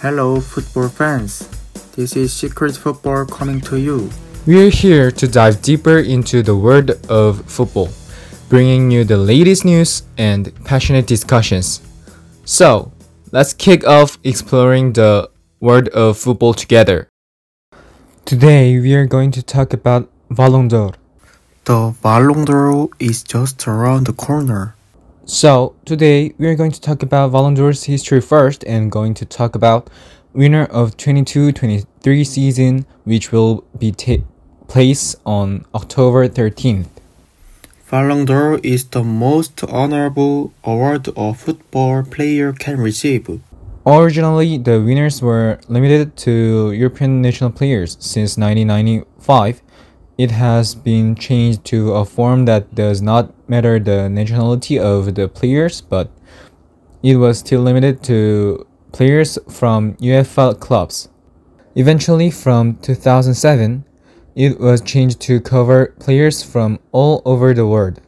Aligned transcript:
Hello, 0.00 0.40
football 0.40 0.88
fans. 0.88 1.48
This 1.96 2.14
is 2.14 2.32
Secret 2.32 2.76
Football 2.76 3.26
coming 3.26 3.60
to 3.62 3.80
you. 3.80 4.08
We're 4.46 4.70
here 4.70 5.10
to 5.10 5.26
dive 5.26 5.60
deeper 5.60 5.98
into 5.98 6.40
the 6.40 6.54
world 6.54 6.92
of 7.10 7.44
football, 7.50 7.88
bringing 8.48 8.92
you 8.92 9.02
the 9.02 9.16
latest 9.16 9.64
news 9.64 10.04
and 10.16 10.54
passionate 10.64 11.08
discussions. 11.08 11.80
So, 12.44 12.92
let's 13.32 13.52
kick 13.52 13.84
off 13.88 14.18
exploring 14.22 14.92
the 14.92 15.30
world 15.58 15.88
of 15.88 16.16
football 16.16 16.54
together. 16.54 17.08
Today, 18.24 18.78
we 18.78 18.94
are 18.94 19.06
going 19.06 19.32
to 19.32 19.42
talk 19.42 19.72
about 19.72 20.08
Ballon 20.30 20.68
d'Or. 20.68 20.94
The 21.64 21.92
Ballon 22.00 22.44
d'Or 22.44 22.88
is 23.00 23.24
just 23.24 23.66
around 23.66 24.06
the 24.06 24.12
corner. 24.12 24.76
So, 25.30 25.74
today 25.84 26.32
we 26.38 26.46
are 26.46 26.54
going 26.54 26.72
to 26.72 26.80
talk 26.80 27.02
about 27.02 27.32
Ballon 27.32 27.52
d'Or's 27.52 27.84
history 27.84 28.22
first 28.22 28.64
and 28.64 28.90
going 28.90 29.12
to 29.12 29.26
talk 29.26 29.54
about 29.54 29.90
winner 30.32 30.64
of 30.64 30.96
22-23 30.96 32.26
season 32.26 32.86
which 33.04 33.30
will 33.30 33.62
be 33.78 33.92
ta- 33.92 34.24
placed 34.68 35.16
on 35.26 35.66
October 35.74 36.26
13th. 36.30 36.88
Ballon 37.90 38.24
d'Or 38.24 38.58
is 38.62 38.86
the 38.86 39.04
most 39.04 39.62
honorable 39.64 40.54
award 40.64 41.10
a 41.14 41.34
football 41.34 42.04
player 42.04 42.54
can 42.54 42.80
receive. 42.80 43.28
Originally, 43.84 44.56
the 44.56 44.80
winners 44.80 45.20
were 45.20 45.60
limited 45.68 46.16
to 46.24 46.72
European 46.72 47.20
national 47.20 47.50
players 47.50 47.98
since 48.00 48.38
1995 48.38 49.60
it 50.18 50.32
has 50.32 50.74
been 50.74 51.14
changed 51.14 51.64
to 51.64 51.92
a 51.92 52.04
form 52.04 52.44
that 52.46 52.74
does 52.74 53.00
not 53.00 53.32
matter 53.48 53.78
the 53.78 54.08
nationality 54.08 54.76
of 54.76 55.14
the 55.14 55.28
players, 55.28 55.80
but 55.80 56.10
it 57.04 57.16
was 57.16 57.38
still 57.38 57.62
limited 57.62 58.02
to 58.02 58.66
players 58.90 59.38
from 59.48 59.94
UEFA 59.94 60.58
clubs. 60.58 61.08
Eventually, 61.76 62.32
from 62.32 62.74
2007, 62.78 63.84
it 64.34 64.58
was 64.58 64.80
changed 64.80 65.20
to 65.20 65.40
cover 65.40 65.94
players 66.00 66.42
from 66.42 66.80
all 66.90 67.22
over 67.24 67.54
the 67.54 67.66
world. 67.66 68.00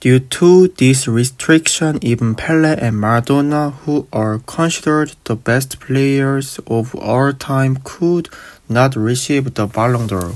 Due 0.00 0.18
to 0.18 0.66
this 0.66 1.06
restriction, 1.06 2.00
even 2.02 2.34
Pele 2.34 2.76
and 2.80 2.96
Maradona, 2.96 3.72
who 3.84 4.08
are 4.12 4.40
considered 4.40 5.14
the 5.24 5.36
best 5.36 5.78
players 5.78 6.58
of 6.66 6.92
all 6.96 7.32
time, 7.32 7.78
could 7.84 8.28
not 8.72 8.96
receive 8.96 9.54
the 9.54 9.66
Ballon 9.66 10.06
d'Or. 10.06 10.32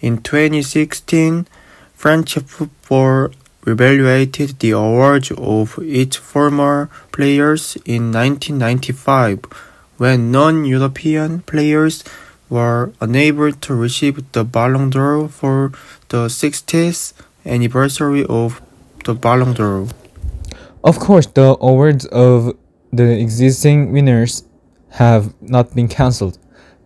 In 0.00 0.22
2016, 0.22 1.46
French 1.94 2.34
football 2.34 3.30
evaluated 3.66 4.58
the 4.60 4.72
awards 4.72 5.30
of 5.32 5.78
its 5.82 6.16
former 6.16 6.90
players 7.12 7.76
in 7.84 8.12
1995 8.12 9.44
when 9.96 10.30
non-European 10.30 11.40
players 11.40 12.04
were 12.50 12.92
unable 13.00 13.52
to 13.52 13.74
receive 13.74 14.32
the 14.32 14.44
Ballon 14.44 14.90
d'Or 14.90 15.28
for 15.28 15.72
the 16.08 16.26
60th 16.26 17.12
anniversary 17.46 18.24
of 18.28 18.60
the 19.04 19.14
Ballon 19.14 19.54
d'Or. 19.54 19.88
Of 20.82 20.98
course, 20.98 21.26
the 21.26 21.56
awards 21.60 22.04
of 22.06 22.54
the 22.92 23.18
existing 23.18 23.92
winners 23.92 24.44
have 24.90 25.32
not 25.40 25.74
been 25.74 25.88
cancelled. 25.88 26.38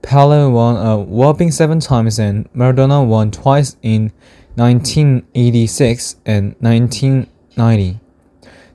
Pele 0.02 0.50
won 0.50 0.76
a 0.76 0.96
whopping 0.96 1.50
seven 1.50 1.80
times 1.80 2.18
and 2.18 2.50
Maradona 2.52 3.06
won 3.06 3.30
twice 3.30 3.76
in 3.82 4.12
1986 4.54 6.16
and 6.26 6.54
1990, 6.60 8.00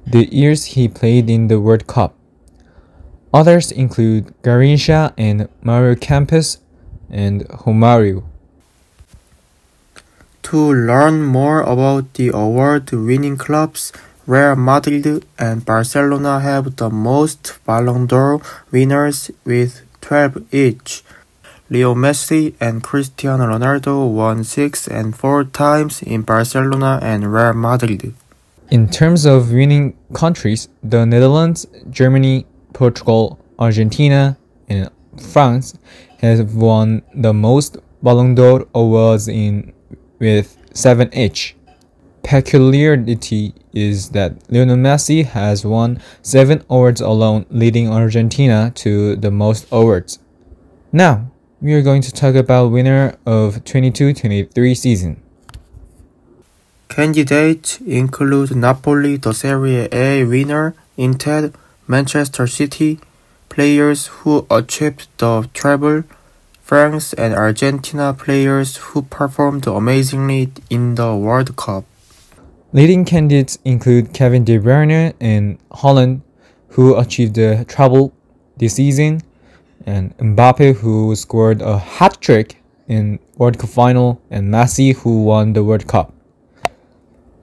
the 0.05 0.25
years 0.33 0.65
he 0.65 0.87
played 0.87 1.29
in 1.29 1.47
the 1.47 1.59
World 1.59 1.87
Cup. 1.87 2.13
Others 3.33 3.71
include 3.71 4.33
Garrincha 4.43 5.13
and 5.17 5.49
Mario 5.61 5.95
Kempes 5.95 6.59
and 7.09 7.47
Romario. 7.49 8.23
To 10.43 10.71
learn 10.71 11.23
more 11.23 11.61
about 11.61 12.13
the 12.13 12.29
award-winning 12.29 13.37
clubs, 13.37 13.91
Real 14.27 14.55
Madrid 14.55 15.25
and 15.37 15.65
Barcelona 15.65 16.39
have 16.39 16.75
the 16.75 16.89
most 16.89 17.59
Ballon 17.65 18.05
d'Or 18.05 18.39
winners 18.71 19.31
with 19.43 19.81
12 20.03 20.53
each. 20.53 21.03
Leo 21.69 21.95
Messi 21.95 22.53
and 22.59 22.83
Cristiano 22.83 23.45
Ronaldo 23.47 24.11
won 24.11 24.43
six 24.43 24.87
and 24.87 25.15
four 25.15 25.45
times 25.45 26.03
in 26.03 26.21
Barcelona 26.21 26.99
and 27.01 27.33
Real 27.33 27.53
Madrid. 27.53 28.13
In 28.69 28.89
terms 28.89 29.25
of 29.25 29.51
winning 29.51 29.95
countries, 30.13 30.67
the 30.83 31.05
Netherlands, 31.05 31.65
Germany, 31.89 32.45
Portugal, 32.73 33.39
Argentina, 33.57 34.37
and 34.67 34.89
France 35.17 35.77
have 36.19 36.53
won 36.53 37.01
the 37.15 37.33
most 37.33 37.77
Ballon 38.01 38.35
d'Or 38.35 38.67
awards 38.75 39.27
in 39.29 39.73
with 40.19 40.57
seven 40.73 41.13
each. 41.13 41.55
Peculiarity 42.23 43.53
is 43.73 44.09
that 44.09 44.37
Lionel 44.49 44.77
Messi 44.77 45.25
has 45.25 45.65
won 45.65 45.99
seven 46.21 46.63
awards 46.69 47.01
alone, 47.01 47.45
leading 47.51 47.89
Argentina 47.89 48.71
to 48.75 49.15
the 49.17 49.29
most 49.29 49.67
awards. 49.71 50.19
Now, 50.91 51.29
we 51.61 51.73
are 51.73 51.81
going 51.81 52.01
to 52.01 52.11
talk 52.11 52.35
about 52.35 52.71
winner 52.71 53.15
of 53.25 53.63
22-23 53.65 54.75
season. 54.77 55.21
Candidates 56.87 57.81
include 57.81 58.55
Napoli, 58.55 59.17
the 59.17 59.33
Serie 59.33 59.89
A 59.91 60.23
winner, 60.23 60.75
Inter, 60.95 61.51
Manchester 61.87 62.47
City, 62.47 62.99
players 63.49 64.07
who 64.07 64.47
achieved 64.49 65.07
the 65.17 65.49
treble, 65.53 66.03
France 66.61 67.13
and 67.13 67.33
Argentina 67.33 68.13
players 68.13 68.77
who 68.77 69.01
performed 69.01 69.67
amazingly 69.67 70.51
in 70.69 70.95
the 70.95 71.15
World 71.15 71.55
Cup. 71.55 71.83
Leading 72.75 73.05
candidates 73.05 73.59
include 73.63 74.13
Kevin 74.13 74.43
De 74.43 74.57
Bruyne 74.57 75.13
and 75.21 75.59
Haaland, 75.69 76.21
who 76.69 76.95
achieved 76.97 77.35
the 77.35 77.65
treble 77.67 78.11
this 78.57 78.73
season, 78.73 79.21
and 79.85 80.17
Mbappe, 80.17 80.77
who 80.77 81.15
scored 81.15 81.61
a 81.61 81.77
hat 81.77 82.19
trick 82.19 82.63
in 82.87 83.19
World 83.37 83.59
Cup 83.59 83.69
final, 83.69 84.19
and 84.31 84.51
Messi, 84.51 84.95
who 84.95 85.23
won 85.23 85.53
the 85.53 85.63
World 85.63 85.87
Cup. 85.87 86.15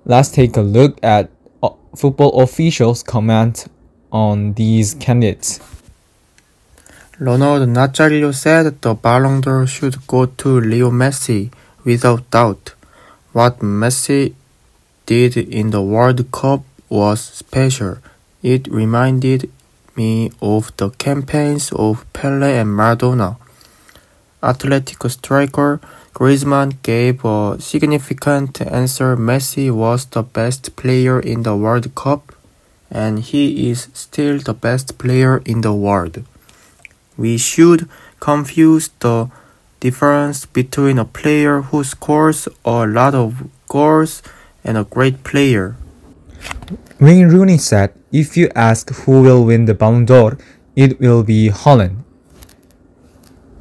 Let's 0.04 0.32
take 0.32 0.56
a 0.56 0.62
look 0.62 0.98
at 1.00 1.30
uh, 1.62 1.68
football 1.94 2.40
officials' 2.42 3.04
comment 3.04 3.68
on 4.10 4.54
these 4.54 4.94
candidates. 4.94 5.60
Ronaldo 7.20 7.70
Nazario 7.70 8.34
said 8.34 8.82
the 8.82 8.94
Ballon 8.94 9.42
d'Or 9.42 9.64
should 9.68 10.08
go 10.08 10.26
to 10.26 10.60
Leo 10.60 10.90
Messi, 10.90 11.52
without 11.84 12.28
doubt. 12.32 12.74
What 13.32 13.60
Messi 13.60 14.34
did 15.10 15.36
in 15.36 15.70
the 15.70 15.82
World 15.82 16.30
Cup 16.30 16.62
was 16.88 17.20
special. 17.20 17.98
It 18.44 18.68
reminded 18.68 19.50
me 19.96 20.30
of 20.40 20.70
the 20.76 20.90
campaigns 20.90 21.72
of 21.72 22.06
Pele 22.12 22.56
and 22.60 22.70
Maradona. 22.78 23.36
Atletico 24.40 25.10
striker 25.10 25.80
Griezmann 26.14 26.80
gave 26.84 27.24
a 27.24 27.56
significant 27.58 28.60
answer 28.60 29.16
Messi 29.16 29.68
was 29.82 30.06
the 30.06 30.22
best 30.22 30.76
player 30.76 31.18
in 31.18 31.42
the 31.42 31.56
World 31.56 31.92
Cup 31.96 32.32
and 32.88 33.18
he 33.18 33.68
is 33.68 33.88
still 33.92 34.38
the 34.38 34.54
best 34.54 34.96
player 34.96 35.42
in 35.44 35.60
the 35.62 35.74
world. 35.74 36.24
We 37.16 37.36
should 37.36 37.88
confuse 38.20 38.90
the 39.00 39.28
difference 39.80 40.46
between 40.46 40.98
a 41.00 41.04
player 41.04 41.62
who 41.62 41.82
scores 41.82 42.46
a 42.64 42.86
lot 42.86 43.14
of 43.14 43.48
goals 43.68 44.22
and 44.64 44.78
a 44.78 44.84
great 44.84 45.24
player. 45.24 45.76
Wayne 46.98 47.28
Rooney 47.28 47.58
said, 47.58 47.92
if 48.12 48.36
you 48.36 48.50
ask 48.54 48.90
who 48.90 49.22
will 49.22 49.44
win 49.44 49.64
the 49.66 49.74
Ballon 49.74 50.04
d'Or, 50.04 50.36
it 50.74 50.98
will 51.00 51.22
be 51.22 51.48
Haaland. 51.48 52.02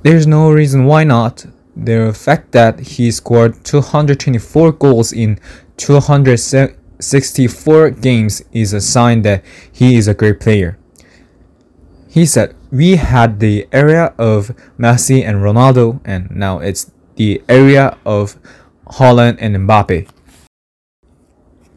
There's 0.04 0.26
no 0.26 0.50
reason 0.52 0.86
why 0.86 1.04
not. 1.04 1.46
The 1.76 2.14
fact 2.14 2.54
that 2.54 2.80
he 2.80 3.12
scored 3.12 3.64
224 3.64 4.72
goals 4.74 5.14
in 5.14 5.40
264 5.78 7.90
games 7.92 8.42
is 8.52 8.74
a 8.74 8.82
sign 8.82 9.22
that 9.22 9.44
he 9.72 9.98
is 9.98 10.08
a 10.08 10.14
great 10.14 10.40
player. 10.40 10.78
He 12.10 12.26
said, 12.26 12.56
We 12.72 12.96
had 12.96 13.40
the 13.40 13.68
area 13.72 14.14
of 14.18 14.56
Messi 14.80 15.24
and 15.24 15.38
Ronaldo, 15.38 16.02
and 16.04 16.32
now 16.32 16.58
it's 16.60 16.92
the 17.16 17.42
area 17.48 17.98
of 18.06 18.38
Haaland 18.88 19.38
and 19.40 19.56
Mbappe. 19.56 20.10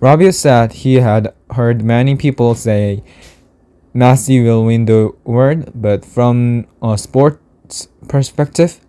Rabiot 0.03 0.35
said 0.35 0.73
he 0.73 0.97
had 0.97 1.33
heard 1.53 1.85
many 1.85 2.17
people 2.17 2.57
say 2.57 3.05
Messi 3.95 4.43
will 4.43 4.65
win 4.65 4.87
the 4.87 5.13
award, 5.25 5.71
but 5.77 6.05
from 6.05 6.67
a 6.83 6.99
sports 6.99 7.87
perspective, 8.09 8.81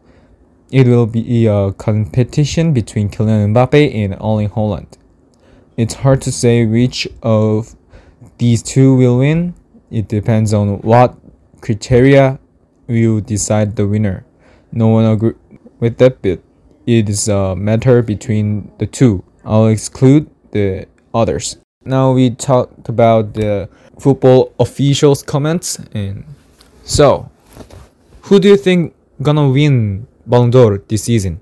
it 0.71 0.87
will 0.87 1.05
be 1.05 1.45
a 1.45 1.71
competition 1.73 2.73
between 2.73 3.09
Kylian 3.09 3.53
Mbappe 3.53 3.93
and 3.93 4.15
Erling 4.15 4.49
Haaland. 4.49 4.97
It's 5.77 5.93
hard 5.93 6.23
to 6.23 6.31
say 6.31 6.65
which 6.65 7.07
of 7.21 7.75
these 8.39 8.63
two 8.63 8.95
will 8.95 9.19
win. 9.19 9.53
it 9.91 10.07
depends 10.07 10.51
on 10.51 10.81
what 10.81 11.15
criteria 11.61 12.39
will 12.87 13.19
decide 13.21 13.75
the 13.75 13.87
winner. 13.87 14.25
No 14.71 14.87
one 14.87 15.05
agree 15.05 15.35
with 15.79 15.99
that 15.99 16.23
bit. 16.23 16.43
It 16.87 17.07
is 17.07 17.27
a 17.27 17.55
matter 17.55 18.01
between 18.01 18.71
the 18.79 18.87
two. 18.87 19.23
I'll 19.45 19.67
exclude 19.67 20.27
the 20.49 20.87
others. 21.13 21.57
Now 21.85 22.13
we 22.13 22.29
talked 22.29 22.89
about 22.89 23.33
the 23.33 23.69
football 23.99 24.53
officials' 24.59 25.21
comments 25.23 25.79
and 25.93 26.25
so 26.83 27.29
who 28.23 28.39
do 28.39 28.47
you 28.47 28.57
think 28.57 28.95
gonna 29.21 29.49
win 29.49 30.07
Ballon 30.25 30.49
d'Or 30.49 30.77
this 30.87 31.03
season? 31.03 31.41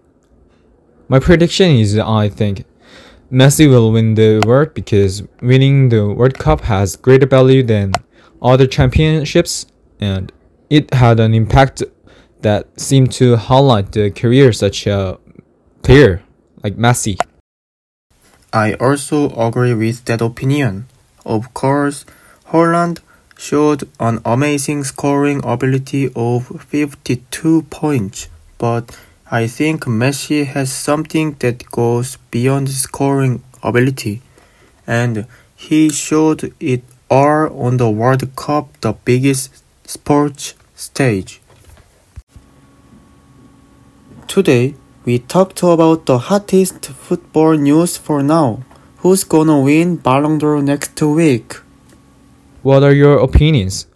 My 1.08 1.20
prediction 1.20 1.72
is 1.72 1.98
I 1.98 2.30
think 2.30 2.66
Messi 3.32 3.70
will 3.70 3.92
win 3.92 4.16
the 4.16 4.42
award 4.44 4.74
because 4.74 5.24
winning 5.42 5.90
the 5.90 6.14
World 6.14 6.38
Cup 6.38 6.62
has 6.62 6.96
greater 6.96 7.28
value 7.28 7.64
than 7.64 7.94
other 8.42 8.68
championships 8.68 9.68
and 10.00 10.32
it 10.70 10.94
had 10.94 11.20
an 11.20 11.34
impact 11.34 11.84
that 12.42 12.68
seemed 12.80 13.12
to 13.14 13.36
highlight 13.36 13.92
the 13.92 14.10
career 14.10 14.52
such 14.52 14.88
a 14.88 15.20
player 15.84 16.24
like 16.64 16.76
Messi. 16.76 17.18
I 18.54 18.74
also 18.74 19.30
agree 19.30 19.74
with 19.74 20.04
that 20.06 20.22
opinion. 20.22 20.88
Of 21.26 21.54
course, 21.54 22.06
Haaland 22.50 23.00
showed 23.38 23.88
an 24.00 24.20
amazing 24.26 24.84
scoring 24.84 25.42
ability 25.46 26.12
of 26.16 26.48
52 26.68 27.62
points, 27.70 28.28
but 28.58 28.98
I 29.32 29.48
think 29.48 29.86
Messi 29.86 30.46
has 30.46 30.70
something 30.72 31.38
that 31.40 31.72
goes 31.72 32.18
beyond 32.30 32.70
scoring 32.70 33.42
ability, 33.64 34.22
and 34.86 35.26
he 35.56 35.90
showed 35.90 36.54
it 36.60 36.84
all 37.10 37.48
on 37.58 37.78
the 37.78 37.90
World 37.90 38.36
Cup, 38.36 38.68
the 38.82 38.92
biggest 38.92 39.64
sports 39.86 40.56
stage. 40.76 41.40
Today, 44.28 44.76
we 45.04 45.18
talked 45.18 45.64
about 45.64 46.06
the 46.06 46.18
hottest 46.18 46.86
football 46.86 47.56
news 47.58 47.98
for 47.98 48.22
now. 48.22 48.60
Who's 48.98 49.24
gonna 49.24 49.60
win 49.60 49.96
Ballon 49.96 50.38
d'Or 50.38 50.62
next 50.62 51.02
week? 51.02 51.56
What 52.62 52.84
are 52.84 52.94
your 52.94 53.18
opinions? 53.18 53.88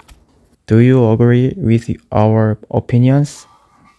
Do 0.66 0.80
you 0.80 1.08
agree 1.12 1.54
with 1.56 1.90
our 2.12 2.58
opinions? 2.72 3.46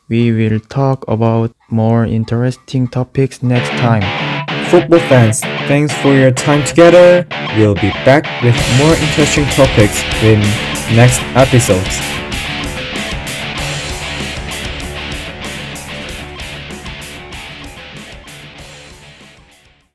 We 0.08 0.32
will 0.32 0.58
talk 0.58 1.04
about 1.06 1.52
more 1.70 2.04
interesting 2.04 2.88
topics 2.88 3.42
next 3.42 3.70
time. 3.78 4.02
Football 4.66 4.98
fans, 5.06 5.40
thanks 5.70 5.94
for 5.94 6.12
your 6.12 6.32
time 6.32 6.64
together. 6.64 7.26
We'll 7.56 7.74
be 7.74 7.90
back 8.02 8.26
with 8.42 8.58
more 8.78 8.94
interesting 8.94 9.46
topics 9.54 10.02
in 10.24 10.40
next 10.96 11.22
episodes. 11.38 12.25